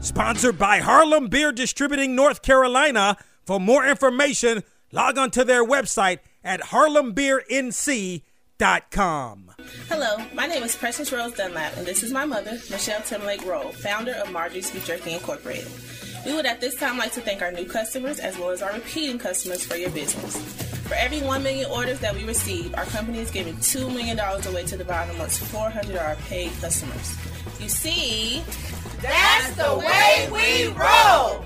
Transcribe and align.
Sponsored 0.00 0.58
by 0.58 0.78
Harlem 0.78 1.28
Beer 1.28 1.52
Distributing 1.52 2.16
North 2.16 2.40
Carolina. 2.40 3.18
For 3.44 3.60
more 3.60 3.86
information, 3.86 4.62
log 4.92 5.18
on 5.18 5.30
to 5.32 5.44
their 5.44 5.62
website 5.62 6.20
at 6.42 6.62
harlembeernc.com. 6.62 8.22
Hello, 9.88 10.16
my 10.32 10.46
name 10.46 10.62
is 10.62 10.74
Precious 10.74 11.12
Rose 11.12 11.34
Dunlap, 11.34 11.76
and 11.76 11.86
this 11.86 12.02
is 12.02 12.12
my 12.12 12.24
mother, 12.24 12.52
Michelle 12.70 13.02
Timberlake 13.02 13.44
Roll, 13.44 13.72
founder 13.72 14.12
of 14.12 14.32
Marjorie's 14.32 14.70
Beef 14.70 14.86
Jerky 14.86 15.12
Incorporated. 15.12 15.70
We 16.24 16.34
would 16.34 16.46
at 16.46 16.62
this 16.62 16.76
time 16.76 16.96
like 16.96 17.12
to 17.12 17.20
thank 17.20 17.42
our 17.42 17.52
new 17.52 17.66
customers 17.66 18.20
as 18.20 18.38
well 18.38 18.48
as 18.50 18.62
our 18.62 18.72
repeating 18.72 19.18
customers 19.18 19.66
for 19.66 19.76
your 19.76 19.90
business. 19.90 20.34
For 20.88 20.94
every 20.94 21.20
1 21.20 21.42
million 21.42 21.70
orders 21.70 22.00
that 22.00 22.14
we 22.14 22.24
receive, 22.24 22.74
our 22.74 22.86
company 22.86 23.18
is 23.18 23.30
giving 23.30 23.56
$2 23.56 23.92
million 23.92 24.18
away 24.18 24.64
to 24.64 24.78
the 24.78 24.84
bottom 24.84 25.14
amongst 25.14 25.40
400 25.44 25.94
of 25.94 26.00
our 26.00 26.16
paid 26.16 26.50
customers. 26.60 27.16
You 27.60 27.68
see, 27.68 28.42
that's 29.02 29.54
the 29.56 29.76
way 29.78 30.28
we 30.30 30.68
roll. 30.78 31.44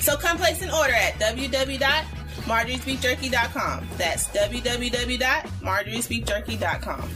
So 0.00 0.16
come 0.16 0.36
place 0.36 0.60
an 0.62 0.70
order 0.70 0.92
at 0.92 1.14
www.marjoriesbeefjerky.com. 1.14 3.88
That's 3.96 4.28
www.marjoriesbeefjerky.com. 4.28 7.10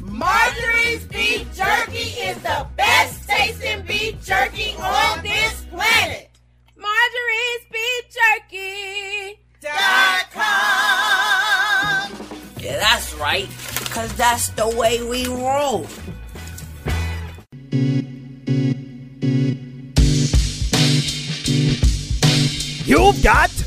Marjorie's 0.00 1.04
Beef 1.06 1.52
Jerky 1.54 2.10
is 2.20 2.36
the 2.42 2.66
best 2.76 3.26
tasting 3.28 3.82
beef 3.82 4.22
jerky 4.24 4.74
on 4.78 5.22
this 5.22 5.64
planet. 5.70 6.30
Marjorie's 6.76 7.64
Beef 7.72 8.04
Jerky. 8.10 9.38
Dot 9.60 10.30
com. 10.30 12.12
Yeah, 12.60 12.78
that's 12.78 13.14
right, 13.14 13.48
because 13.78 14.12
that's 14.14 14.48
the 14.50 14.68
way 14.76 15.02
we 15.02 15.26
roll. 15.26 15.86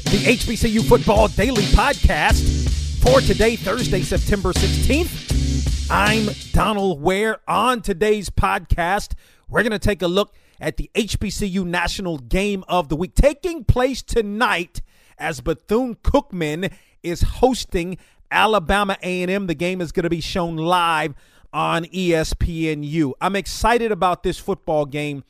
The 0.10 0.20
HBCU 0.20 0.88
Football 0.88 1.28
Daily 1.28 1.64
Podcast 1.64 2.70
for 3.04 3.20
today, 3.20 3.58
Thursday, 3.58 4.02
September 4.02 4.54
16th. 4.54 5.88
I'm 5.92 6.30
Donald 6.54 7.02
Ware. 7.02 7.42
On 7.46 7.82
today's 7.82 8.30
podcast, 8.30 9.16
we're 9.50 9.64
going 9.64 9.74
to 9.74 9.80
take 9.80 10.02
a 10.02 10.08
look 10.08 10.34
at 10.62 10.78
the 10.78 10.90
HBCU 10.96 11.66
National 11.66 12.20
Game 12.20 12.64
of 12.70 12.88
the 12.88 12.96
Week 12.96 13.16
taking 13.16 13.66
place 13.66 14.02
tonight 14.02 14.82
as 15.18 15.42
Bethune-Cookman 15.42 16.72
is 17.04 17.24
hosting 17.24 17.98
Alabama 18.32 18.98
A&M. 19.04 19.48
The 19.48 19.56
game 19.56 19.82
is 19.82 19.92
going 19.92 20.06
to 20.06 20.10
be 20.10 20.22
shown 20.22 20.56
live 20.56 21.16
on 21.52 21.84
ESPNU. 21.84 23.12
I'm 23.20 23.36
excited 23.36 23.92
about 23.92 24.24
this 24.24 24.40
football 24.40 24.86
game 24.86 25.26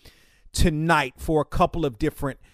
tonight 0.53 1.15
for 1.17 1.41
a 1.41 1.45
couple 1.45 1.83
of 1.83 1.97
different 1.97 2.37
reasons. 2.37 2.53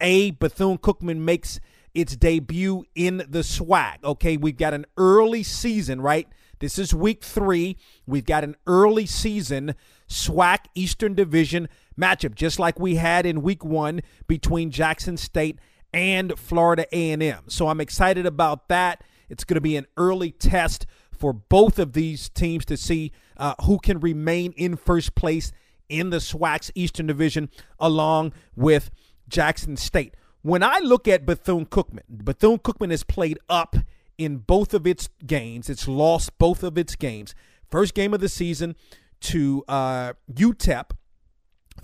A, 0.00 0.30
Bethune 0.32 0.78
Cookman 0.78 1.18
makes 1.18 1.60
its 1.94 2.16
debut 2.16 2.84
in 2.94 3.18
the 3.18 3.40
SWAC. 3.40 4.04
Okay, 4.04 4.36
we've 4.36 4.56
got 4.56 4.74
an 4.74 4.86
early 4.96 5.42
season, 5.42 6.00
right? 6.00 6.28
This 6.58 6.78
is 6.78 6.94
week 6.94 7.22
three. 7.22 7.76
We've 8.06 8.24
got 8.24 8.44
an 8.44 8.56
early 8.66 9.06
season 9.06 9.74
SWAC 10.08 10.66
Eastern 10.74 11.14
Division 11.14 11.68
matchup, 11.98 12.34
just 12.34 12.58
like 12.58 12.78
we 12.78 12.96
had 12.96 13.26
in 13.26 13.42
week 13.42 13.64
one 13.64 14.00
between 14.26 14.70
Jackson 14.70 15.16
State 15.16 15.58
and 15.92 16.38
Florida 16.38 16.86
A&M. 16.92 17.44
So 17.48 17.68
I'm 17.68 17.80
excited 17.80 18.26
about 18.26 18.68
that. 18.68 19.04
It's 19.28 19.44
going 19.44 19.56
to 19.56 19.60
be 19.60 19.76
an 19.76 19.86
early 19.96 20.30
test 20.30 20.86
for 21.10 21.32
both 21.32 21.78
of 21.78 21.92
these 21.92 22.28
teams 22.28 22.64
to 22.66 22.76
see 22.76 23.12
uh, 23.36 23.54
who 23.64 23.78
can 23.78 24.00
remain 24.00 24.52
in 24.52 24.76
first 24.76 25.14
place 25.14 25.52
in 25.88 26.10
the 26.10 26.18
SWAC's 26.18 26.70
Eastern 26.74 27.06
Division, 27.06 27.48
along 27.78 28.32
with 28.54 28.90
Jackson 29.28 29.76
State. 29.76 30.14
When 30.42 30.62
I 30.62 30.78
look 30.78 31.08
at 31.08 31.26
Bethune 31.26 31.66
Cookman, 31.66 32.02
Bethune 32.08 32.58
Cookman 32.58 32.90
has 32.90 33.02
played 33.02 33.38
up 33.48 33.76
in 34.18 34.38
both 34.38 34.74
of 34.74 34.86
its 34.86 35.08
games. 35.26 35.68
It's 35.68 35.88
lost 35.88 36.38
both 36.38 36.62
of 36.62 36.78
its 36.78 36.96
games. 36.96 37.34
First 37.68 37.94
game 37.94 38.14
of 38.14 38.20
the 38.20 38.28
season 38.28 38.76
to 39.22 39.64
uh, 39.68 40.12
UTEP, 40.32 40.90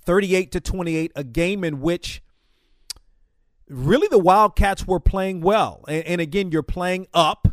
38 0.04 0.52
to 0.52 0.60
28, 0.60 1.12
a 1.16 1.24
game 1.24 1.64
in 1.64 1.80
which 1.80 2.22
really 3.68 4.08
the 4.08 4.18
Wildcats 4.18 4.86
were 4.86 5.00
playing 5.00 5.40
well. 5.40 5.84
And, 5.88 6.04
and 6.04 6.20
again, 6.20 6.52
you're 6.52 6.62
playing 6.62 7.06
up, 7.12 7.48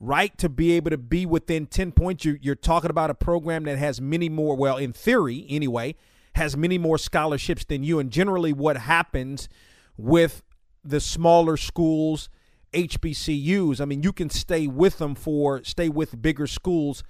right, 0.00 0.36
to 0.38 0.48
be 0.48 0.72
able 0.72 0.90
to 0.90 0.98
be 0.98 1.26
within 1.26 1.66
10 1.66 1.92
points. 1.92 2.24
You're, 2.24 2.38
you're 2.40 2.54
talking 2.54 2.90
about 2.90 3.10
a 3.10 3.14
program 3.14 3.64
that 3.64 3.78
has 3.78 4.00
many 4.00 4.28
more, 4.28 4.56
well, 4.56 4.76
in 4.76 4.92
theory 4.92 5.46
anyway, 5.48 5.94
has 6.36 6.56
many 6.56 6.78
more 6.78 6.98
scholarships 6.98 7.64
than 7.64 7.82
you. 7.82 7.98
And 7.98 8.10
generally, 8.10 8.52
what 8.52 8.76
happens 8.76 9.48
with 9.96 10.42
the 10.84 11.00
smaller 11.00 11.56
schools, 11.56 12.28
HBCUs, 12.72 13.80
I 13.80 13.86
mean, 13.86 14.02
you 14.02 14.12
can 14.12 14.30
stay 14.30 14.66
with 14.66 14.98
them 14.98 15.14
for, 15.14 15.64
stay 15.64 15.88
with 15.88 16.20
bigger 16.20 16.46
schools, 16.46 17.02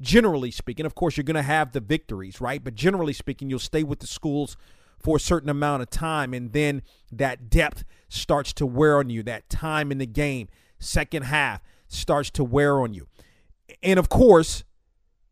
generally 0.00 0.50
speaking. 0.50 0.84
Of 0.84 0.94
course, 0.94 1.16
you're 1.16 1.24
going 1.24 1.36
to 1.36 1.42
have 1.42 1.72
the 1.72 1.80
victories, 1.80 2.40
right? 2.40 2.62
But 2.62 2.74
generally 2.74 3.12
speaking, 3.12 3.48
you'll 3.48 3.60
stay 3.60 3.84
with 3.84 4.00
the 4.00 4.06
schools 4.06 4.56
for 4.98 5.16
a 5.16 5.20
certain 5.20 5.48
amount 5.48 5.82
of 5.82 5.90
time. 5.90 6.34
And 6.34 6.52
then 6.52 6.82
that 7.10 7.48
depth 7.48 7.84
starts 8.08 8.52
to 8.54 8.66
wear 8.66 8.98
on 8.98 9.10
you, 9.10 9.22
that 9.22 9.48
time 9.48 9.92
in 9.92 9.98
the 9.98 10.06
game, 10.06 10.48
second 10.78 11.22
half 11.24 11.60
starts 11.88 12.30
to 12.30 12.44
wear 12.44 12.80
on 12.80 12.94
you. 12.94 13.06
And 13.82 13.98
of 13.98 14.08
course, 14.08 14.64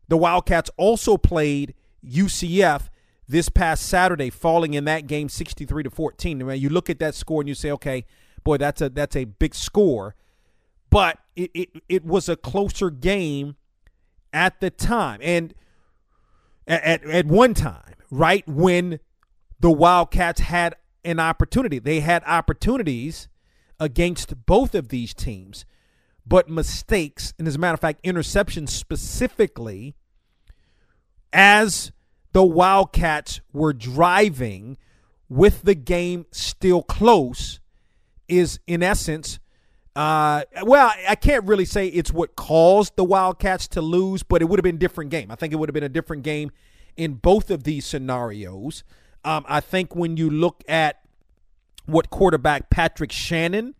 the 0.07 0.17
Wildcats 0.17 0.69
also 0.77 1.17
played 1.17 1.73
UCF 2.05 2.89
this 3.31 3.49
past 3.49 3.85
Saturday, 3.87 4.29
falling 4.29 4.73
in 4.73 4.85
that 4.85 5.07
game 5.07 5.29
63 5.29 5.83
to 5.83 5.89
14. 5.89 6.41
I 6.41 6.45
mean, 6.45 6.61
you 6.61 6.69
look 6.69 6.89
at 6.89 6.99
that 6.99 7.15
score 7.15 7.41
and 7.41 7.47
you 7.49 7.55
say, 7.55 7.71
okay, 7.71 8.05
boy, 8.43 8.57
that's 8.57 8.81
a 8.81 8.89
that's 8.89 9.15
a 9.15 9.25
big 9.25 9.55
score. 9.55 10.15
But 10.89 11.19
it, 11.35 11.51
it, 11.53 11.69
it 11.87 12.05
was 12.05 12.27
a 12.27 12.35
closer 12.35 12.89
game 12.89 13.55
at 14.33 14.59
the 14.59 14.69
time. 14.69 15.19
And 15.23 15.53
at, 16.67 17.03
at 17.05 17.25
one 17.25 17.53
time, 17.53 17.95
right 18.09 18.47
when 18.47 18.99
the 19.61 19.71
Wildcats 19.71 20.41
had 20.41 20.75
an 21.05 21.19
opportunity. 21.19 21.79
They 21.79 21.99
had 21.99 22.23
opportunities 22.25 23.27
against 23.79 24.45
both 24.45 24.75
of 24.75 24.89
these 24.89 25.13
teams, 25.13 25.65
but 26.25 26.49
mistakes, 26.49 27.33
and 27.39 27.47
as 27.47 27.55
a 27.55 27.59
matter 27.59 27.75
of 27.75 27.79
fact, 27.79 28.03
interceptions 28.03 28.69
specifically, 28.69 29.95
as 31.33 31.91
the 32.33 32.43
Wildcats 32.43 33.41
were 33.51 33.73
driving 33.73 34.77
with 35.29 35.63
the 35.63 35.75
game 35.75 36.25
still 36.31 36.83
close, 36.83 37.59
is 38.27 38.59
in 38.67 38.83
essence, 38.83 39.39
uh, 39.95 40.43
well, 40.63 40.91
I 41.07 41.15
can't 41.15 41.43
really 41.45 41.65
say 41.65 41.87
it's 41.87 42.11
what 42.11 42.35
caused 42.35 42.95
the 42.95 43.03
Wildcats 43.03 43.67
to 43.69 43.81
lose, 43.81 44.23
but 44.23 44.41
it 44.41 44.45
would 44.45 44.59
have 44.59 44.63
been 44.63 44.75
a 44.75 44.79
different 44.79 45.11
game. 45.11 45.31
I 45.31 45.35
think 45.35 45.51
it 45.51 45.57
would 45.57 45.69
have 45.69 45.73
been 45.73 45.83
a 45.83 45.89
different 45.89 46.23
game 46.23 46.51
in 46.95 47.15
both 47.15 47.51
of 47.51 47.63
these 47.63 47.85
scenarios. 47.85 48.83
Um, 49.23 49.45
I 49.47 49.59
think 49.59 49.95
when 49.95 50.17
you 50.17 50.29
look 50.29 50.63
at 50.67 51.01
what 51.85 52.09
quarterback 52.09 52.69
Patrick 52.69 53.11
Shannon 53.11 53.75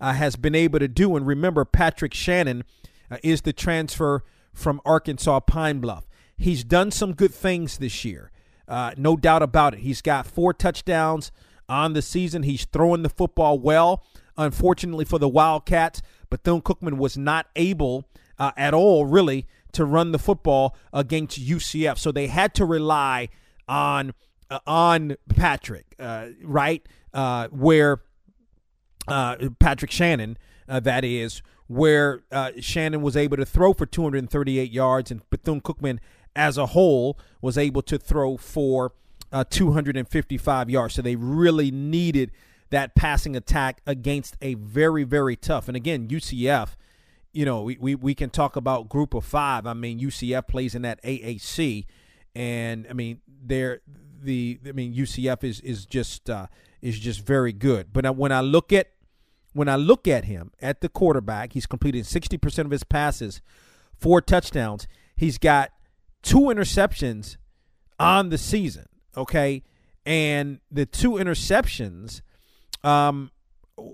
uh, 0.00 0.12
has 0.12 0.36
been 0.36 0.54
able 0.54 0.78
to 0.78 0.88
do, 0.88 1.16
and 1.16 1.26
remember, 1.26 1.64
Patrick 1.64 2.12
Shannon 2.12 2.64
uh, 3.10 3.16
is 3.22 3.42
the 3.42 3.52
transfer 3.52 4.24
from 4.52 4.80
Arkansas 4.84 5.40
Pine 5.40 5.80
Bluff. 5.80 6.06
He's 6.36 6.64
done 6.64 6.90
some 6.90 7.14
good 7.14 7.34
things 7.34 7.78
this 7.78 8.04
year, 8.04 8.30
uh, 8.68 8.92
no 8.96 9.16
doubt 9.16 9.42
about 9.42 9.74
it. 9.74 9.80
He's 9.80 10.02
got 10.02 10.26
four 10.26 10.52
touchdowns 10.52 11.32
on 11.68 11.92
the 11.92 12.02
season. 12.02 12.42
He's 12.42 12.64
throwing 12.66 13.02
the 13.02 13.08
football 13.08 13.58
well. 13.58 14.04
Unfortunately 14.36 15.04
for 15.04 15.18
the 15.18 15.28
Wildcats, 15.28 16.02
Bethune 16.28 16.60
Cookman 16.60 16.98
was 16.98 17.16
not 17.16 17.46
able 17.56 18.08
uh, 18.38 18.52
at 18.56 18.74
all, 18.74 19.06
really, 19.06 19.46
to 19.72 19.84
run 19.84 20.12
the 20.12 20.18
football 20.18 20.76
against 20.92 21.40
UCF. 21.40 21.98
So 21.98 22.12
they 22.12 22.26
had 22.26 22.54
to 22.54 22.64
rely 22.64 23.28
on 23.68 24.12
uh, 24.50 24.60
on 24.66 25.16
Patrick, 25.28 25.94
uh, 25.98 26.28
right? 26.42 26.86
Uh, 27.12 27.48
where 27.48 28.02
uh, 29.08 29.36
Patrick 29.58 29.90
Shannon, 29.90 30.38
that 30.68 31.04
is, 31.04 31.42
where 31.66 32.22
Shannon 32.60 33.02
was 33.02 33.16
able 33.16 33.36
to 33.38 33.46
throw 33.46 33.72
for 33.72 33.86
238 33.86 34.70
yards, 34.70 35.10
and 35.10 35.28
Bethune 35.30 35.60
Cookman 35.60 35.98
as 36.36 36.56
a 36.58 36.66
whole 36.66 37.18
was 37.40 37.58
able 37.58 37.82
to 37.82 37.98
throw 37.98 38.36
for 38.36 38.92
uh, 39.32 39.44
255 39.48 40.70
yards. 40.70 40.94
So 40.94 41.02
they 41.02 41.16
really 41.16 41.70
needed 41.70 42.30
that 42.70 42.94
passing 42.94 43.34
attack 43.34 43.80
against 43.86 44.36
a 44.40 44.54
very, 44.54 45.04
very 45.04 45.36
tough. 45.36 45.68
And 45.68 45.76
again, 45.76 46.08
UCF, 46.08 46.76
you 47.32 47.44
know, 47.44 47.62
we, 47.62 47.76
we, 47.80 47.94
we 47.94 48.14
can 48.14 48.30
talk 48.30 48.56
about 48.56 48.88
group 48.88 49.14
of 49.14 49.24
five. 49.24 49.66
I 49.66 49.74
mean, 49.74 49.98
UCF 49.98 50.46
plays 50.46 50.74
in 50.74 50.82
that 50.82 51.02
AAC. 51.02 51.86
And 52.34 52.86
I 52.88 52.92
mean, 52.92 53.20
they're 53.44 53.80
the 54.22 54.58
I 54.66 54.72
mean 54.72 54.94
UCF 54.94 55.44
is 55.44 55.60
is 55.60 55.86
just 55.86 56.28
uh, 56.28 56.46
is 56.82 56.98
just 56.98 57.24
very 57.24 57.52
good. 57.52 57.92
But 57.92 58.16
when 58.16 58.32
I 58.32 58.40
look 58.40 58.72
at 58.72 58.90
when 59.52 59.68
I 59.68 59.76
look 59.76 60.06
at 60.06 60.26
him 60.26 60.52
at 60.60 60.82
the 60.82 60.88
quarterback, 60.88 61.54
he's 61.54 61.64
completed 61.64 62.04
60% 62.04 62.58
of 62.66 62.70
his 62.70 62.84
passes, 62.84 63.40
four 63.98 64.20
touchdowns. 64.20 64.86
He's 65.16 65.38
got 65.38 65.70
two 66.26 66.40
interceptions 66.40 67.36
on 68.00 68.30
the 68.30 68.36
season, 68.36 68.86
okay? 69.16 69.62
And 70.04 70.60
the 70.70 70.84
two 70.84 71.12
interceptions 71.12 72.20
um, 72.82 73.30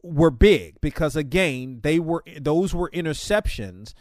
were 0.03 0.31
big 0.31 0.81
because 0.81 1.15
again, 1.15 1.81
they 1.83 1.99
were 1.99 2.25
those 2.41 2.75
were 2.75 2.91
interceptions 2.91 3.93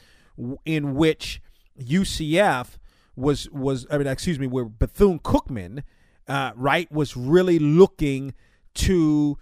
in 0.66 0.95
which 0.95 1.42
UCF 1.80 2.78
was 3.16 3.50
was 3.51 3.86
I 3.92 3.98
mean 3.98 4.07
excuse 4.07 4.39
me, 4.39 4.48
where 4.48 4.66
Bethune 4.66 5.19
Cookman 5.19 5.83
uh, 6.28 6.51
right 6.56 6.92
was 6.92 7.18
really 7.18 7.60
looking 7.60 8.33
to 8.75 9.38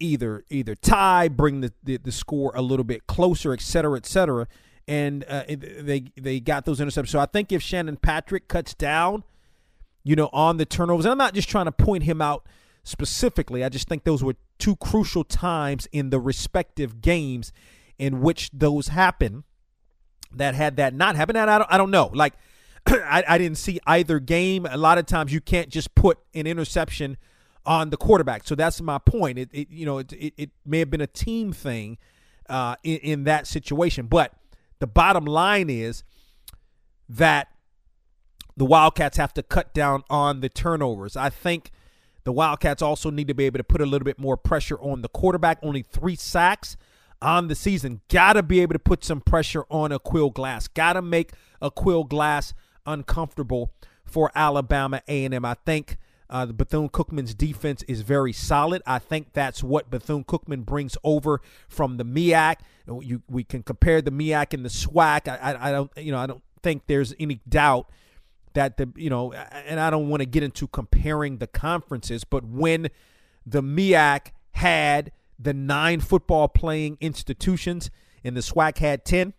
either 0.00 0.44
either 0.50 0.74
tie, 0.74 1.28
bring 1.28 1.60
the, 1.60 1.72
the, 1.84 1.98
the 1.98 2.12
score 2.12 2.52
a 2.54 2.62
little 2.62 2.84
bit 2.84 3.06
closer, 3.06 3.52
et 3.52 3.60
cetera, 3.60 3.96
et 3.96 4.06
cetera. 4.06 4.48
And 4.88 5.24
uh, 5.28 5.44
they 5.48 6.04
they 6.16 6.40
got 6.40 6.64
those 6.64 6.80
interceptions. 6.80 7.10
So 7.10 7.20
I 7.20 7.26
think 7.26 7.52
if 7.52 7.62
Shannon 7.62 7.98
Patrick 7.98 8.48
cuts 8.48 8.72
down, 8.72 9.22
you 10.02 10.16
know, 10.16 10.30
on 10.32 10.56
the 10.56 10.64
turnovers, 10.64 11.04
and 11.04 11.12
I'm 11.12 11.18
not 11.18 11.34
just 11.34 11.48
trying 11.48 11.66
to 11.66 11.72
point 11.72 12.04
him 12.04 12.22
out 12.22 12.46
specifically. 12.84 13.62
I 13.62 13.68
just 13.68 13.86
think 13.86 14.04
those 14.04 14.24
were 14.24 14.34
two 14.58 14.76
crucial 14.76 15.24
times 15.24 15.86
in 15.92 16.08
the 16.08 16.18
respective 16.18 17.02
games 17.02 17.52
in 17.98 18.22
which 18.22 18.50
those 18.52 18.88
happen. 18.88 19.44
That 20.34 20.54
had 20.54 20.76
that 20.76 20.94
not 20.94 21.16
happen, 21.16 21.36
and 21.36 21.50
I 21.50 21.58
don't, 21.58 21.72
I 21.72 21.78
don't 21.78 21.90
know. 21.90 22.10
Like 22.12 22.34
I, 22.86 23.24
I 23.28 23.38
didn't 23.38 23.58
see 23.58 23.80
either 23.86 24.18
game. 24.18 24.66
A 24.66 24.76
lot 24.76 24.98
of 24.98 25.06
times 25.06 25.32
you 25.32 25.40
can't 25.40 25.68
just 25.68 25.94
put 25.94 26.18
an 26.34 26.46
interception 26.46 27.18
on 27.66 27.90
the 27.90 27.96
quarterback. 27.96 28.46
So 28.46 28.54
that's 28.54 28.80
my 28.80 28.98
point. 28.98 29.38
It, 29.38 29.50
it 29.52 29.70
you 29.70 29.84
know 29.84 29.98
it, 29.98 30.12
it, 30.12 30.34
it, 30.36 30.50
may 30.64 30.78
have 30.78 30.90
been 30.90 31.00
a 31.00 31.06
team 31.06 31.52
thing 31.52 31.98
uh, 32.48 32.76
in, 32.82 32.96
in 32.98 33.24
that 33.24 33.46
situation, 33.46 34.06
but 34.06 34.32
the 34.80 34.86
bottom 34.86 35.24
line 35.24 35.70
is 35.70 36.04
that 37.08 37.48
the 38.56 38.64
Wildcats 38.64 39.16
have 39.16 39.32
to 39.34 39.42
cut 39.42 39.72
down 39.72 40.02
on 40.10 40.40
the 40.40 40.48
turnovers. 40.48 41.16
I 41.16 41.30
think 41.30 41.70
the 42.24 42.32
Wildcats 42.32 42.82
also 42.82 43.10
need 43.10 43.28
to 43.28 43.34
be 43.34 43.44
able 43.44 43.58
to 43.58 43.64
put 43.64 43.80
a 43.80 43.86
little 43.86 44.04
bit 44.04 44.18
more 44.18 44.36
pressure 44.36 44.78
on 44.80 45.02
the 45.02 45.08
quarterback. 45.08 45.58
Only 45.62 45.82
three 45.82 46.16
sacks 46.16 46.76
on 47.22 47.48
the 47.48 47.54
season. 47.54 48.00
Got 48.08 48.34
to 48.34 48.42
be 48.42 48.60
able 48.60 48.74
to 48.74 48.78
put 48.78 49.04
some 49.04 49.20
pressure 49.20 49.64
on 49.70 49.90
Aqeel 49.90 50.32
Glass. 50.32 50.68
Got 50.68 50.94
to 50.94 51.02
make 51.02 51.32
Aqeel 51.62 52.08
Glass 52.08 52.52
uncomfortable 52.84 53.72
for 54.04 54.30
Alabama 54.34 55.02
A&M. 55.08 55.44
I 55.44 55.54
think 55.64 55.96
uh, 56.30 56.44
the 56.44 56.52
Bethune 56.52 56.88
Cookman's 56.88 57.34
defense 57.34 57.82
is 57.84 58.02
very 58.02 58.32
solid. 58.32 58.82
I 58.86 58.98
think 58.98 59.32
that's 59.32 59.62
what 59.62 59.90
Bethune 59.90 60.24
Cookman 60.24 60.64
brings 60.64 60.96
over 61.02 61.40
from 61.68 61.96
the 61.96 62.04
MEAC. 62.04 62.56
You, 63.02 63.22
we 63.28 63.44
can 63.44 63.62
compare 63.62 64.02
the 64.02 64.10
MEAC 64.10 64.54
and 64.54 64.64
the 64.64 64.68
SWAC. 64.68 65.28
I, 65.28 65.36
I, 65.36 65.68
I 65.68 65.72
don't, 65.72 65.90
you 65.96 66.12
know, 66.12 66.18
I 66.18 66.26
don't 66.26 66.42
think 66.62 66.82
there's 66.86 67.14
any 67.18 67.40
doubt 67.48 67.90
that 68.54 68.76
the, 68.76 68.90
you 68.96 69.10
know, 69.10 69.32
and 69.32 69.80
I 69.80 69.90
don't 69.90 70.08
want 70.08 70.20
to 70.20 70.26
get 70.26 70.42
into 70.42 70.66
comparing 70.66 71.38
the 71.38 71.46
conferences, 71.46 72.24
but 72.24 72.44
when 72.44 72.88
the 73.46 73.62
MEAC 73.62 74.32
had 74.52 75.12
the 75.38 75.54
nine 75.54 76.00
football 76.00 76.48
playing 76.48 76.98
institutions 77.00 77.90
and 78.24 78.36
the 78.36 78.40
SWAC 78.40 78.78
had 78.78 79.04
10, 79.04 79.32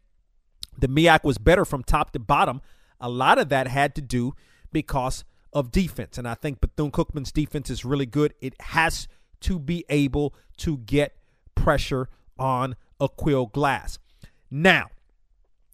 the 0.78 0.88
MIAC 0.88 1.24
was 1.24 1.38
better 1.38 1.66
from 1.66 1.84
top 1.84 2.12
to 2.12 2.20
bottom 2.20 2.62
a 3.00 3.10
lot 3.10 3.38
of 3.38 3.50
that 3.50 3.68
had 3.68 3.96
to 3.96 4.02
do 4.02 4.34
because 4.72 5.24
of 5.54 5.72
defense. 5.72 6.18
And 6.18 6.28
I 6.28 6.36
think 6.36 6.62
Bethune 6.62 6.92
Cookman's 6.92 7.32
defense 7.32 7.70
is 7.70 7.84
really 7.86 8.06
good. 8.06 8.34
It 8.42 8.60
has 8.62 9.08
to 9.42 9.60
be 9.60 9.86
able 9.90 10.34
to 10.58 10.78
get 10.78 11.16
pressure 11.56 12.10
on 12.38 12.76
Aqeel 13.00 13.52
Glass. 13.52 14.00
Now, 14.52 14.88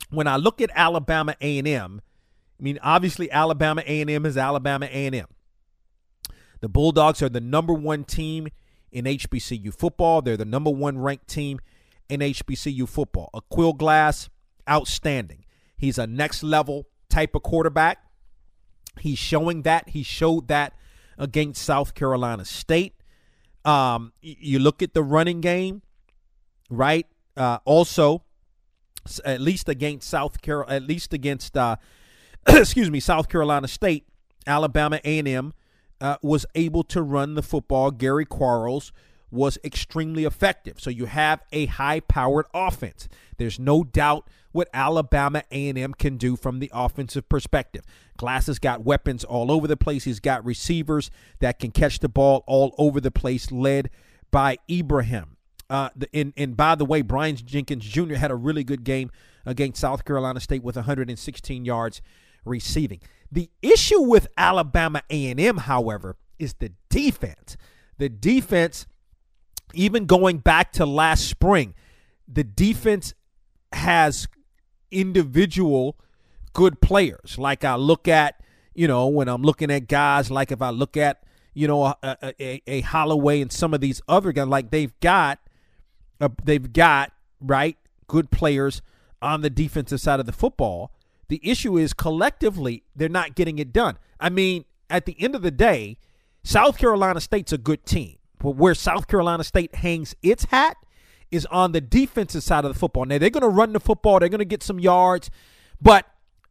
when 0.10 0.28
I 0.28 0.38
look 0.38 0.62
at 0.62 0.70
Alabama 0.74 1.36
A&M, 1.42 2.02
I 2.60 2.64
mean 2.64 2.80
obviously 2.82 3.32
Alabama 3.32 3.84
A&M 3.86 4.26
is 4.26 4.38
Alabama 4.38 4.86
A&M. 4.86 5.28
The 6.62 6.70
Bulldogs 6.70 7.22
are 7.22 7.30
the 7.30 7.42
number 7.42 7.74
1 7.74 8.06
team 8.06 8.48
in 8.92 9.06
HBCU 9.06 9.74
football. 9.74 10.22
They're 10.22 10.38
the 10.38 10.46
number 10.46 10.70
1 10.70 10.98
ranked 10.98 11.28
team 11.28 11.60
in 12.08 12.22
HBCU 12.22 12.88
football. 12.88 13.30
Aqeel 13.34 13.78
Glass 13.78 14.30
outstanding. 14.70 15.44
He's 15.78 15.98
a 15.98 16.08
next 16.08 16.44
level 16.44 16.88
type 17.10 17.36
of 17.36 17.44
quarterback. 17.44 18.00
He's 19.00 19.20
showing 19.20 19.64
that. 19.64 19.90
He 19.90 20.04
showed 20.04 20.48
that 20.48 20.74
against 21.18 21.62
South 21.62 21.94
Carolina 21.94 22.46
State. 22.46 22.94
Um, 23.64 24.14
you 24.22 24.60
look 24.60 24.82
at 24.82 24.94
the 24.94 25.04
running 25.04 25.42
game, 25.42 25.82
right? 26.70 27.08
Uh, 27.36 27.60
also, 27.66 28.24
at 29.24 29.42
least 29.42 29.70
against 29.70 30.10
South 30.10 30.42
Carolina, 30.42 30.76
at 30.76 30.84
least 30.84 31.14
against, 31.14 31.58
uh, 31.58 31.78
excuse 32.48 32.92
me, 32.92 33.00
South 33.00 33.28
Carolina 33.28 33.68
State, 33.68 34.06
Alabama 34.46 35.00
A&M 35.04 35.54
uh, 36.00 36.18
was 36.22 36.46
able 36.56 36.84
to 36.84 37.02
run 37.02 37.36
the 37.36 37.42
football. 37.42 37.92
Gary 37.92 38.26
Quarles 38.26 38.92
was 39.36 39.58
extremely 39.64 40.26
effective. 40.26 40.80
So 40.80 40.90
you 40.90 41.06
have 41.06 41.44
a 41.52 41.68
high-powered 41.68 42.46
offense. 42.54 43.08
There's 43.38 43.60
no 43.60 43.84
doubt 43.84 44.28
what 44.52 44.70
Alabama 44.74 45.44
A&M 45.52 45.94
can 45.94 46.18
do 46.18 46.36
from 46.36 46.60
the 46.60 46.72
offensive 46.74 47.28
perspective. 47.28 47.84
Glass 48.18 48.48
has 48.48 48.58
got 48.58 48.86
weapons 48.86 49.24
all 49.24 49.52
over 49.52 49.68
the 49.68 49.78
place. 49.78 50.06
He's 50.06 50.22
got 50.22 50.46
receivers 50.46 51.12
that 51.40 51.60
can 51.60 51.72
catch 51.72 52.00
the 52.00 52.08
ball 52.08 52.44
all 52.48 52.74
over 52.78 53.02
the 53.02 53.12
place, 53.12 53.52
led 53.52 53.90
by 54.32 54.58
Ibrahim. 54.72 55.36
Uh, 55.70 55.90
the, 55.96 56.08
and, 56.14 56.34
and 56.38 56.56
by 56.56 56.76
the 56.76 56.86
way, 56.86 57.02
Brian 57.02 57.36
Jenkins 57.36 57.86
Jr. 57.86 58.16
had 58.16 58.32
a 58.32 58.36
really 58.36 58.64
good 58.64 58.84
game 58.84 59.12
against 59.46 59.82
South 59.82 60.06
Carolina 60.06 60.40
State 60.40 60.64
with 60.64 60.76
116 60.76 61.66
yards 61.66 62.02
receiving. 62.46 63.02
The 63.32 63.50
issue 63.62 64.02
with 64.02 64.28
Alabama 64.38 65.02
A&M, 65.10 65.58
however, 65.58 66.16
is 66.40 66.54
the 66.56 66.72
defense. 66.90 67.58
The 67.98 68.10
defense, 68.10 68.88
even 69.74 70.06
going 70.06 70.38
back 70.38 70.72
to 70.74 70.86
last 70.86 71.28
spring, 71.28 71.74
the 72.28 72.44
defense 72.44 73.14
has 73.72 74.28
individual 74.92 75.98
good 76.54 76.82
players. 76.82 77.38
Like 77.38 77.64
I 77.64 77.76
look 77.76 78.08
at, 78.08 78.42
you 78.74 78.88
know, 78.88 79.08
when 79.08 79.28
I'm 79.28 79.42
looking 79.42 79.72
at 79.72 79.88
guys, 79.88 80.32
like 80.32 80.52
if 80.52 80.62
I 80.62 80.70
look 80.70 80.98
at, 80.98 81.24
you 81.54 81.68
know, 81.68 81.84
a, 81.86 82.18
a, 82.40 82.62
a 82.68 82.82
Holloway 82.82 83.42
and 83.42 83.52
some 83.52 83.74
of 83.74 83.82
these 83.82 84.02
other 84.08 84.32
guys, 84.32 84.48
like 84.48 84.72
they've 84.72 84.98
got, 85.00 85.40
uh, 86.20 86.30
they've 86.44 86.72
got 86.72 87.12
right 87.40 87.78
good 88.08 88.32
players 88.32 88.82
on 89.22 89.42
the 89.42 89.50
defensive 89.50 90.00
side 90.00 90.20
of 90.20 90.26
the 90.26 90.32
football. 90.32 90.92
The 91.28 91.42
issue 91.44 91.78
is 91.78 91.94
collectively 91.94 92.84
they're 92.96 93.10
not 93.10 93.36
getting 93.36 93.60
it 93.60 93.74
done. 93.74 93.98
I 94.20 94.30
mean, 94.30 94.66
at 94.90 95.06
the 95.06 95.16
end 95.20 95.36
of 95.36 95.42
the 95.42 95.52
day, 95.52 95.98
South 96.44 96.78
Carolina 96.78 97.20
State's 97.20 97.52
a 97.52 97.58
good 97.58 97.86
team, 97.86 98.18
where 98.54 98.76
South 98.76 99.08
Carolina 99.08 99.44
State 99.44 99.76
hangs 99.76 100.16
its 100.22 100.46
hat 100.46 100.78
is 101.32 101.46
on 101.48 101.72
the 101.72 101.82
defensive 101.82 102.44
side 102.44 102.66
of 102.66 102.74
the 102.74 102.80
football. 102.80 103.06
Now 103.06 103.18
they're 103.18 103.30
going 103.30 103.42
to 103.42 103.50
run 103.50 103.74
the 103.74 103.80
football, 103.80 104.20
they're 104.20 104.30
going 104.30 104.40
to 104.40 104.46
get 104.46 104.64
some 104.64 104.80
yards, 104.80 105.30
but 105.82 106.06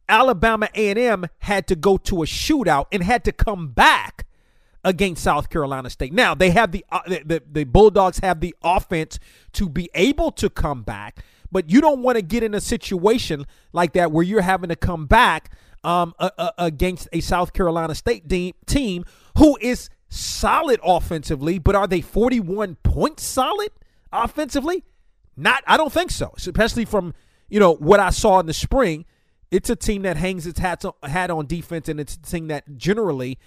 Alabama 0.07 0.69
A&M 0.75 1.25
had 1.39 1.67
to 1.67 1.75
go 1.75 1.97
to 1.97 2.23
a 2.23 2.25
shootout 2.25 2.85
and 2.91 3.03
had 3.03 3.23
to 3.25 3.31
come 3.31 3.69
back 3.69 4.25
against 4.83 5.23
South 5.23 5.49
Carolina 5.49 5.89
State. 5.89 6.13
Now 6.13 6.35
they 6.35 6.51
have 6.51 6.71
the, 6.71 6.85
uh, 6.91 6.99
the 7.07 7.41
the 7.51 7.63
Bulldogs 7.63 8.19
have 8.19 8.39
the 8.39 8.55
offense 8.63 9.19
to 9.53 9.67
be 9.67 9.89
able 9.95 10.31
to 10.33 10.49
come 10.49 10.83
back, 10.83 11.25
but 11.51 11.69
you 11.69 11.81
don't 11.81 12.03
want 12.03 12.17
to 12.17 12.21
get 12.21 12.43
in 12.43 12.53
a 12.53 12.61
situation 12.61 13.45
like 13.73 13.93
that 13.93 14.11
where 14.11 14.23
you're 14.23 14.41
having 14.41 14.69
to 14.69 14.75
come 14.75 15.07
back 15.07 15.51
um, 15.83 16.13
against 16.57 17.07
a 17.13 17.19
South 17.19 17.53
Carolina 17.53 17.95
State 17.95 18.27
de- 18.27 18.53
team 18.65 19.05
who 19.37 19.57
is 19.59 19.89
solid 20.15 20.79
offensively, 20.83 21.59
but 21.59 21.75
are 21.75 21.87
they 21.87 22.01
41 22.01 22.75
points 22.83 23.23
solid? 23.23 23.71
offensively? 24.23 24.83
Not, 25.37 25.63
I 25.67 25.77
don't 25.77 25.91
think 25.91 26.11
so. 26.11 26.33
Especially 26.37 26.85
from 26.85 27.13
you 27.49 27.59
know 27.59 27.73
what 27.73 27.99
I 27.99 28.09
saw 28.09 28.39
in 28.39 28.45
the 28.45 28.53
spring. 28.53 29.05
It's 29.51 29.69
a 29.69 29.75
team 29.75 30.01
that 30.01 30.17
hangs 30.17 30.47
its 30.47 30.59
hat 30.59 30.83
on, 30.83 31.45
defense, 31.45 31.87
and 31.87 31.99
it's 31.99 32.15
a 32.15 32.21
team 32.21 32.47
that 32.47 32.77
generally 32.77 33.37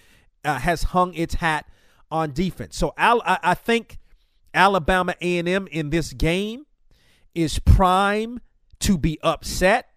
uh, 0.44 0.58
has 0.58 0.84
hung 0.84 1.12
its 1.14 1.34
hat 1.34 1.66
on 2.10 2.32
defense. 2.32 2.76
So 2.76 2.94
Al, 2.96 3.20
I, 3.22 3.38
I 3.42 3.54
think 3.54 3.98
Alabama 4.54 5.14
A&M 5.20 5.66
in 5.66 5.90
this 5.90 6.12
game 6.12 6.66
is 7.34 7.58
prime 7.58 8.40
to 8.80 8.96
be 8.96 9.18
upset. 9.22 9.88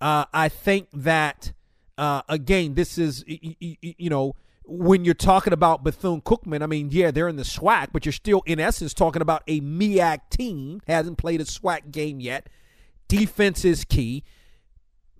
Uh, 0.00 0.24
I 0.32 0.48
think 0.48 0.88
that 0.92 1.52
uh, 1.98 2.22
again, 2.28 2.74
this 2.74 2.96
is 2.96 3.22
you, 3.26 3.76
you 3.80 4.08
know 4.08 4.34
when 4.68 5.04
you're 5.04 5.14
talking 5.14 5.52
about 5.52 5.82
Bethune 5.82 6.20
Cookman, 6.20 6.62
I 6.62 6.66
mean, 6.66 6.90
yeah, 6.92 7.10
they're 7.10 7.28
in 7.28 7.36
the 7.36 7.42
SWAC, 7.42 7.88
but 7.92 8.04
you're 8.04 8.12
still, 8.12 8.42
in 8.44 8.60
essence, 8.60 8.92
talking 8.92 9.22
about 9.22 9.42
a 9.48 9.60
MEAC 9.60 10.20
team. 10.30 10.82
Hasn't 10.86 11.16
played 11.16 11.40
a 11.40 11.44
SWAC 11.44 11.90
game 11.90 12.20
yet. 12.20 12.48
Defense 13.08 13.64
is 13.64 13.84
key. 13.84 14.24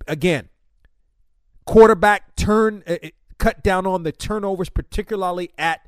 Again, 0.07 0.49
quarterback 1.65 2.35
turn, 2.35 2.83
uh, 2.87 2.97
uh, 3.03 3.09
cut 3.39 3.63
down 3.63 3.87
on 3.87 4.03
the 4.03 4.11
turnovers, 4.11 4.69
particularly 4.69 5.49
at 5.57 5.81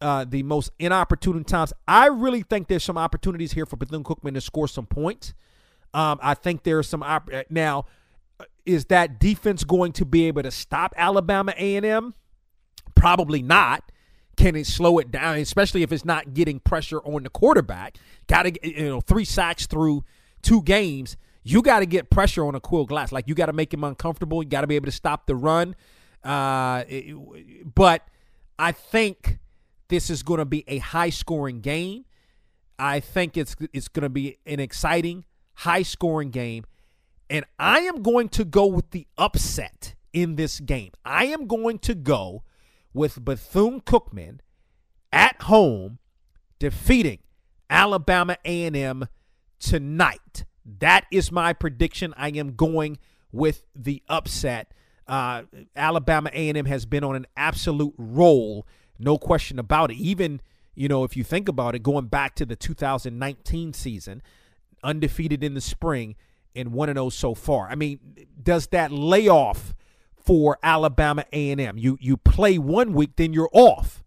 uh, 0.00 0.24
the 0.24 0.44
most 0.44 0.70
inopportune 0.78 1.42
times. 1.44 1.72
I 1.88 2.06
really 2.06 2.42
think 2.42 2.68
there's 2.68 2.84
some 2.84 2.98
opportunities 2.98 3.52
here 3.52 3.66
for 3.66 3.76
Bethune 3.76 4.04
Cookman 4.04 4.34
to 4.34 4.40
score 4.40 4.68
some 4.68 4.86
points. 4.86 5.34
Um, 5.92 6.18
I 6.22 6.34
think 6.34 6.62
there's 6.62 6.88
some 6.88 7.02
op- 7.02 7.30
uh, 7.32 7.42
now. 7.50 7.86
Is 8.66 8.86
that 8.86 9.20
defense 9.20 9.62
going 9.62 9.92
to 9.92 10.04
be 10.04 10.26
able 10.26 10.42
to 10.42 10.50
stop 10.50 10.94
Alabama 10.96 11.52
A&M? 11.56 12.14
Probably 13.04 13.42
not. 13.42 13.92
Can 14.38 14.56
it 14.56 14.66
slow 14.66 14.98
it 14.98 15.10
down, 15.10 15.36
especially 15.36 15.82
if 15.82 15.92
it's 15.92 16.06
not 16.06 16.32
getting 16.32 16.58
pressure 16.58 17.00
on 17.00 17.24
the 17.24 17.28
quarterback? 17.28 17.98
Got 18.28 18.44
to 18.44 18.66
you 18.66 18.88
know 18.88 19.02
three 19.02 19.26
sacks 19.26 19.66
through 19.66 20.04
two 20.40 20.62
games. 20.62 21.18
You 21.42 21.60
got 21.60 21.80
to 21.80 21.86
get 21.86 22.08
pressure 22.08 22.46
on 22.46 22.54
Aqeel 22.54 22.86
Glass. 22.88 23.12
Like 23.12 23.28
you 23.28 23.34
got 23.34 23.46
to 23.46 23.52
make 23.52 23.74
him 23.74 23.84
uncomfortable. 23.84 24.42
You 24.42 24.48
got 24.48 24.62
to 24.62 24.66
be 24.66 24.76
able 24.76 24.86
to 24.86 24.90
stop 24.90 25.26
the 25.26 25.36
run. 25.36 25.76
Uh, 26.24 26.84
but 27.74 28.08
I 28.58 28.72
think 28.72 29.38
this 29.88 30.08
is 30.08 30.22
going 30.22 30.38
to 30.38 30.46
be 30.46 30.64
a 30.66 30.78
high 30.78 31.10
scoring 31.10 31.60
game. 31.60 32.06
I 32.78 33.00
think 33.00 33.36
it's 33.36 33.54
it's 33.74 33.88
going 33.88 34.04
to 34.04 34.08
be 34.08 34.38
an 34.46 34.60
exciting, 34.60 35.26
high 35.52 35.82
scoring 35.82 36.30
game. 36.30 36.64
And 37.28 37.44
I 37.58 37.80
am 37.80 38.02
going 38.02 38.30
to 38.30 38.46
go 38.46 38.64
with 38.64 38.92
the 38.92 39.06
upset 39.18 39.94
in 40.14 40.36
this 40.36 40.58
game. 40.58 40.92
I 41.04 41.26
am 41.26 41.46
going 41.46 41.80
to 41.80 41.94
go 41.94 42.44
with 42.94 43.24
Bethune 43.24 43.80
Cookman 43.80 44.38
at 45.12 45.42
home 45.42 45.98
defeating 46.58 47.18
Alabama 47.68 48.38
A&M 48.44 49.06
tonight. 49.58 50.44
That 50.64 51.04
is 51.10 51.30
my 51.30 51.52
prediction. 51.52 52.14
I 52.16 52.28
am 52.30 52.54
going 52.54 52.98
with 53.32 53.64
the 53.74 54.02
upset. 54.08 54.72
Uh, 55.06 55.42
Alabama 55.76 56.30
A&M 56.32 56.64
has 56.64 56.86
been 56.86 57.04
on 57.04 57.16
an 57.16 57.26
absolute 57.36 57.94
roll, 57.98 58.66
no 58.98 59.18
question 59.18 59.58
about 59.58 59.90
it. 59.90 59.96
Even 59.96 60.40
you 60.74 60.88
know, 60.88 61.04
if 61.04 61.16
you 61.16 61.24
think 61.24 61.48
about 61.48 61.74
it, 61.74 61.82
going 61.82 62.06
back 62.06 62.34
to 62.36 62.46
the 62.46 62.56
2019 62.56 63.72
season, 63.72 64.22
undefeated 64.82 65.44
in 65.44 65.54
the 65.54 65.60
spring 65.60 66.16
and 66.54 66.72
one 66.72 66.88
and 66.88 66.96
zero 66.96 67.06
oh 67.06 67.10
so 67.10 67.34
far. 67.34 67.68
I 67.68 67.74
mean, 67.74 68.26
does 68.42 68.68
that 68.68 68.90
layoff 68.90 69.74
for 70.24 70.58
Alabama 70.62 71.24
A&M. 71.32 71.76
You 71.78 71.98
you 72.00 72.16
play 72.16 72.58
one 72.58 72.92
week, 72.94 73.16
then 73.16 73.32
you're 73.32 73.50
off. 73.52 74.02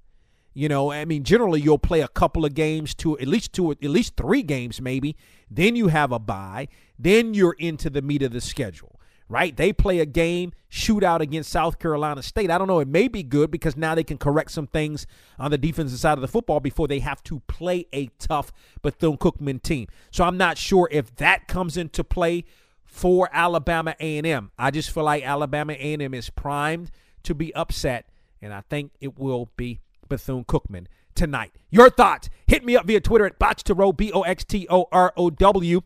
You 0.53 0.67
know, 0.67 0.91
I 0.91 1.05
mean, 1.05 1.23
generally 1.23 1.61
you'll 1.61 1.77
play 1.77 2.01
a 2.01 2.07
couple 2.07 2.43
of 2.43 2.55
games, 2.55 2.95
to 2.95 3.17
at 3.19 3.27
least 3.27 3.53
two, 3.53 3.71
at 3.71 3.83
least 3.83 4.17
three 4.17 4.41
games, 4.41 4.81
maybe. 4.81 5.15
Then 5.51 5.75
you 5.75 5.89
have 5.89 6.11
a 6.11 6.17
bye. 6.17 6.67
Then 6.97 7.35
you're 7.35 7.55
into 7.59 7.91
the 7.91 8.01
meat 8.01 8.23
of 8.23 8.31
the 8.31 8.41
schedule, 8.41 8.99
right? 9.29 9.55
They 9.55 9.71
play 9.71 9.99
a 9.99 10.05
game 10.07 10.53
shootout 10.71 11.19
against 11.19 11.51
South 11.51 11.77
Carolina 11.77 12.23
State. 12.23 12.49
I 12.49 12.57
don't 12.57 12.67
know. 12.67 12.79
It 12.79 12.87
may 12.87 13.07
be 13.07 13.21
good 13.21 13.51
because 13.51 13.77
now 13.77 13.93
they 13.93 14.03
can 14.03 14.17
correct 14.17 14.49
some 14.49 14.65
things 14.65 15.05
on 15.37 15.51
the 15.51 15.59
defensive 15.59 15.99
side 15.99 16.17
of 16.17 16.21
the 16.21 16.27
football 16.27 16.59
before 16.59 16.87
they 16.87 16.99
have 16.99 17.21
to 17.25 17.41
play 17.41 17.85
a 17.93 18.07
tough 18.17 18.51
Bethune 18.81 19.17
Cookman 19.17 19.61
team. 19.61 19.87
So 20.09 20.23
I'm 20.23 20.37
not 20.37 20.57
sure 20.57 20.89
if 20.91 21.15
that 21.17 21.47
comes 21.47 21.77
into 21.77 22.03
play 22.03 22.45
for 22.87 23.29
Alabama 23.31 23.95
A&M. 23.99 24.51
I 24.57 24.71
just 24.71 24.89
feel 24.89 25.03
like 25.03 25.23
Alabama 25.23 25.73
A&M 25.73 26.13
is 26.13 26.29
primed 26.31 26.89
to 27.23 27.35
be 27.35 27.53
upset, 27.53 28.09
and 28.41 28.53
I 28.53 28.61
think 28.61 28.91
it 28.99 29.19
will 29.19 29.49
be 29.57 29.81
Bethune 30.09 30.45
Cookman 30.45 30.87
tonight. 31.13 31.51
Your 31.69 31.89
thoughts? 31.89 32.29
Hit 32.47 32.65
me 32.65 32.75
up 32.75 32.87
via 32.87 33.01
Twitter 33.01 33.25
at 33.25 33.37
Boxtorow, 33.37 33.95
B 33.95 34.11
O 34.11 34.21
X 34.21 34.43
T 34.45 34.65
O 34.69 34.87
R 34.91 35.13
O 35.17 35.29
W. 35.29 35.81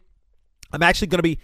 I'm 0.71 0.83
actually 0.83 1.07
going 1.07 1.19
to 1.19 1.23
be 1.23 1.39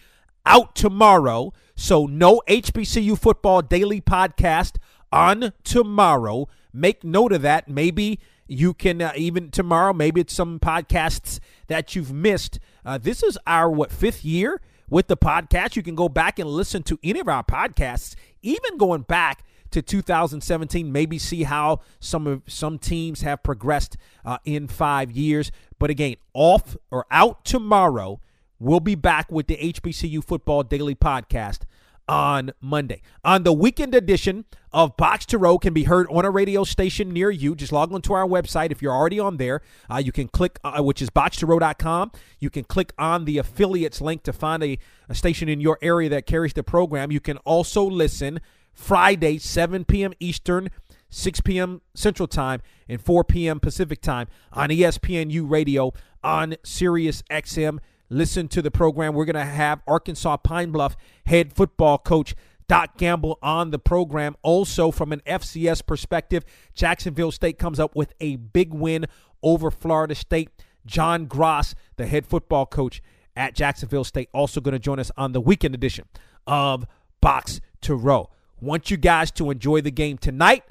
out 0.45 0.75
tomorrow, 0.75 1.51
so 1.75 2.05
no 2.05 2.41
HBCU 2.47 3.19
football 3.19 3.61
daily 3.61 3.99
podcast 3.99 4.77
on 5.11 5.51
tomorrow. 5.63 6.47
Make 6.71 7.03
note 7.03 7.33
of 7.33 7.41
that. 7.41 7.67
Maybe 7.67 8.19
you 8.47 8.73
can 8.73 9.01
uh, 9.01 9.11
even 9.15 9.51
tomorrow. 9.51 9.93
Maybe 9.93 10.21
it's 10.21 10.33
some 10.33 10.59
podcasts 10.59 11.39
that 11.67 11.95
you've 11.95 12.13
missed. 12.13 12.59
Uh, 12.85 12.97
this 12.97 13.23
is 13.23 13.37
our 13.45 13.69
what 13.69 13.91
fifth 13.91 14.23
year 14.23 14.61
with 14.89 15.08
the 15.08 15.17
podcast. 15.17 15.75
You 15.75 15.84
can 15.84 15.96
go 15.96 16.10
back 16.10 16.39
and 16.39 16.50
listen 16.50 16.84
to 16.84 17.00
any 17.03 17.20
of 17.20 17.27
our 17.27 17.44
podcasts, 17.44 18.15
even 18.41 18.77
going 18.77 19.01
back 19.01 19.44
to 19.72 19.82
2017 19.82 20.91
maybe 20.91 21.20
see 21.20 21.44
how 21.44 21.79
some 22.00 22.25
of 22.25 22.41
some 22.48 22.79
teams 22.79 23.22
have 23.22 23.44
progressed 23.44 23.98
uh, 24.24 24.38
in 24.46 24.67
five 24.67 25.12
years 25.12 25.51
but 25.77 25.89
again 25.89 26.15
off 26.34 26.77
or 26.89 27.06
out 27.12 27.44
tomorrow 27.44 28.20
we'll 28.60 28.79
be 28.79 28.96
back 28.96 29.29
with 29.29 29.48
the 29.48 29.58
hbcu 29.58 30.24
football 30.24 30.63
daily 30.63 30.96
podcast 30.96 31.63
on 32.07 32.51
Monday. 32.61 33.01
On 33.23 33.43
the 33.43 33.53
weekend 33.53 33.93
edition 33.93 34.45
of 34.71 34.95
Box 34.97 35.25
to 35.27 35.37
Row 35.37 35.57
can 35.57 35.73
be 35.73 35.83
heard 35.83 36.07
on 36.09 36.25
a 36.25 36.29
radio 36.29 36.63
station 36.63 37.11
near 37.11 37.29
you. 37.29 37.55
Just 37.55 37.71
log 37.71 37.91
on 37.93 38.01
to 38.03 38.13
our 38.13 38.27
website. 38.27 38.71
If 38.71 38.81
you're 38.81 38.93
already 38.93 39.19
on 39.19 39.37
there, 39.37 39.61
uh, 39.91 39.97
you 39.97 40.11
can 40.11 40.27
click, 40.27 40.59
uh, 40.63 40.81
which 40.81 41.01
is 41.01 41.09
boxtorow.com. 41.09 42.11
You 42.39 42.49
can 42.49 42.63
click 42.63 42.93
on 42.97 43.25
the 43.25 43.37
affiliates 43.37 44.01
link 44.01 44.23
to 44.23 44.33
find 44.33 44.63
a, 44.63 44.77
a 45.09 45.15
station 45.15 45.49
in 45.49 45.59
your 45.59 45.77
area 45.81 46.09
that 46.09 46.25
carries 46.25 46.53
the 46.53 46.63
program. 46.63 47.11
You 47.11 47.19
can 47.19 47.37
also 47.39 47.83
listen 47.83 48.39
Friday, 48.73 49.39
7 49.39 49.85
p.m. 49.85 50.13
Eastern, 50.19 50.69
6 51.09 51.41
p.m. 51.41 51.81
Central 51.95 52.27
Time, 52.27 52.61
and 52.87 53.01
4 53.01 53.23
p.m. 53.23 53.59
Pacific 53.59 54.01
Time 54.01 54.27
on 54.53 54.69
ESPNU 54.69 55.49
Radio 55.49 55.93
on 56.23 56.55
Sirius 56.63 57.23
XM 57.23 57.79
listen 58.09 58.47
to 58.49 58.61
the 58.61 58.71
program. 58.71 59.13
We're 59.13 59.25
going 59.25 59.35
to 59.35 59.43
have 59.43 59.81
Arkansas 59.87 60.37
Pine 60.37 60.71
Bluff 60.71 60.95
head 61.25 61.53
football 61.53 61.97
coach 61.97 62.35
Doc 62.67 62.97
Gamble 62.97 63.39
on 63.41 63.71
the 63.71 63.79
program. 63.79 64.35
Also, 64.41 64.91
from 64.91 65.13
an 65.13 65.21
FCS 65.25 65.85
perspective, 65.85 66.43
Jacksonville 66.73 67.31
State 67.31 67.57
comes 67.57 67.79
up 67.79 67.95
with 67.95 68.13
a 68.19 68.35
big 68.35 68.73
win 68.73 69.05
over 69.41 69.71
Florida 69.71 70.15
State. 70.15 70.49
John 70.85 71.25
Grass, 71.25 71.75
the 71.97 72.05
head 72.05 72.25
football 72.25 72.65
coach 72.65 73.01
at 73.35 73.53
Jacksonville 73.53 74.03
State, 74.03 74.29
also 74.33 74.61
going 74.61 74.73
to 74.73 74.79
join 74.79 74.99
us 74.99 75.11
on 75.17 75.31
the 75.31 75.41
weekend 75.41 75.75
edition 75.75 76.05
of 76.45 76.85
Box 77.21 77.61
to 77.81 77.95
Row. 77.95 78.29
Want 78.59 78.89
you 78.89 78.97
guys 78.97 79.31
to 79.31 79.51
enjoy 79.51 79.81
the 79.81 79.91
game 79.91 80.17
tonight. 80.17 80.63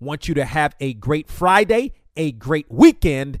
Want 0.00 0.28
you 0.28 0.34
to 0.34 0.44
have 0.44 0.74
a 0.80 0.94
great 0.94 1.28
Friday, 1.28 1.92
a 2.16 2.32
great 2.32 2.66
weekend, 2.70 3.40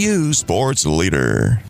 sports 0.33 0.85
leader. 0.85 1.61